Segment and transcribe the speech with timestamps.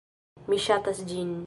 [0.53, 1.37] Mi ŝatas ĝin